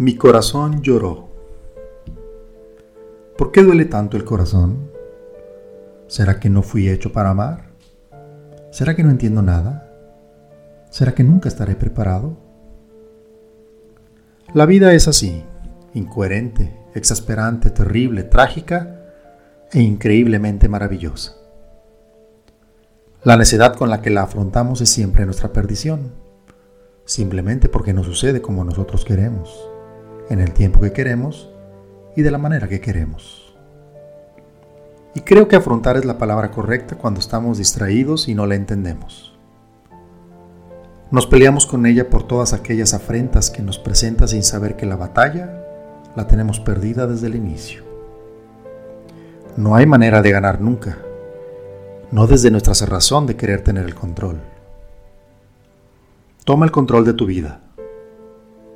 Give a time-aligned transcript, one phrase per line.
[0.00, 1.26] Mi corazón lloró.
[3.36, 4.92] ¿Por qué duele tanto el corazón?
[6.06, 7.70] ¿Será que no fui hecho para amar?
[8.70, 9.92] ¿Será que no entiendo nada?
[10.88, 12.36] ¿Será que nunca estaré preparado?
[14.54, 15.42] La vida es así,
[15.94, 19.00] incoherente, exasperante, terrible, trágica
[19.72, 21.34] e increíblemente maravillosa.
[23.24, 26.12] La necedad con la que la afrontamos es siempre nuestra perdición,
[27.04, 29.68] simplemente porque no sucede como nosotros queremos,
[30.30, 31.50] en el tiempo que queremos
[32.16, 33.54] y de la manera que queremos.
[35.14, 39.36] Y creo que afrontar es la palabra correcta cuando estamos distraídos y no la entendemos.
[41.10, 44.96] Nos peleamos con ella por todas aquellas afrentas que nos presenta sin saber que la
[44.96, 45.64] batalla
[46.14, 47.82] la tenemos perdida desde el inicio.
[49.56, 50.98] No hay manera de ganar nunca
[52.10, 54.40] no desde nuestra cerrazón de querer tener el control.
[56.44, 57.60] Toma el control de tu vida.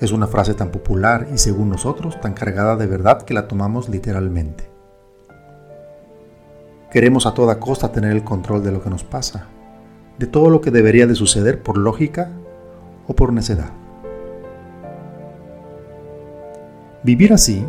[0.00, 3.88] Es una frase tan popular y según nosotros tan cargada de verdad que la tomamos
[3.88, 4.68] literalmente.
[6.90, 9.48] Queremos a toda costa tener el control de lo que nos pasa,
[10.18, 12.30] de todo lo que debería de suceder por lógica
[13.06, 13.70] o por necedad.
[17.02, 17.64] Vivir así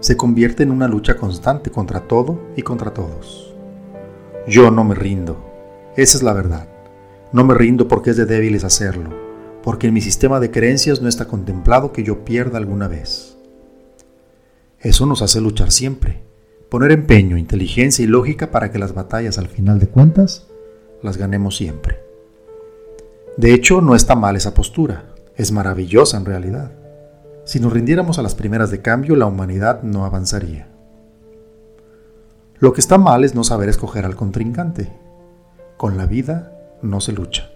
[0.00, 3.54] se convierte en una lucha constante contra todo y contra todos.
[4.46, 5.36] Yo no me rindo.
[5.96, 6.68] Esa es la verdad.
[7.32, 9.10] No me rindo porque es de débiles hacerlo,
[9.62, 13.36] porque en mi sistema de creencias no está contemplado que yo pierda alguna vez.
[14.78, 16.22] Eso nos hace luchar siempre,
[16.70, 20.46] poner empeño, inteligencia y lógica para que las batallas al final de cuentas
[21.02, 22.00] las ganemos siempre.
[23.36, 26.72] De hecho, no está mal esa postura, es maravillosa en realidad.
[27.44, 30.68] Si nos rindiéramos a las primeras de cambio, la humanidad no avanzaría.
[32.58, 34.92] Lo que está mal es no saber escoger al contrincante.
[35.78, 37.50] Con la vida no se lucha.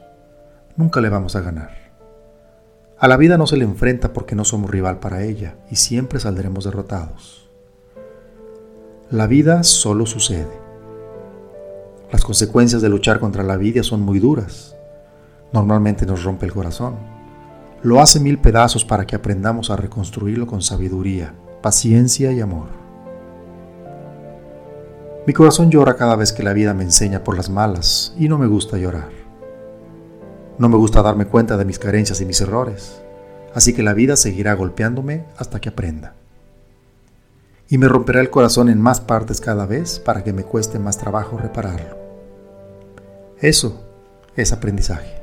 [0.76, 1.83] Nunca le vamos a ganar.
[2.98, 6.20] A la vida no se le enfrenta porque no somos rival para ella y siempre
[6.20, 7.50] saldremos derrotados.
[9.10, 10.62] La vida solo sucede.
[12.12, 14.76] Las consecuencias de luchar contra la vida son muy duras.
[15.52, 16.94] Normalmente nos rompe el corazón.
[17.82, 22.68] Lo hace mil pedazos para que aprendamos a reconstruirlo con sabiduría, paciencia y amor.
[25.26, 28.38] Mi corazón llora cada vez que la vida me enseña por las malas y no
[28.38, 29.23] me gusta llorar.
[30.56, 33.02] No me gusta darme cuenta de mis carencias y mis errores,
[33.54, 36.14] así que la vida seguirá golpeándome hasta que aprenda.
[37.68, 40.96] Y me romperá el corazón en más partes cada vez para que me cueste más
[40.96, 41.96] trabajo repararlo.
[43.40, 43.84] Eso
[44.36, 45.22] es aprendizaje.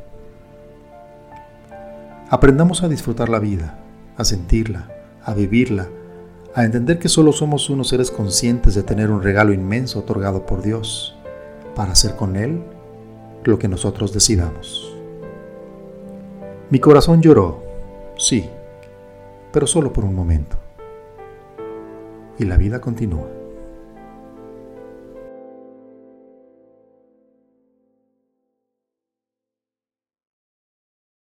[2.29, 3.79] Aprendamos a disfrutar la vida,
[4.17, 4.89] a sentirla,
[5.23, 5.87] a vivirla,
[6.53, 10.61] a entender que solo somos unos seres conscientes de tener un regalo inmenso otorgado por
[10.61, 11.15] Dios
[11.75, 12.63] para hacer con Él
[13.45, 14.90] lo que nosotros decidamos.
[16.71, 17.61] Mi corazón lloró,
[18.15, 18.49] sí,
[19.51, 20.55] pero solo por un momento.
[22.39, 23.40] Y la vida continúa.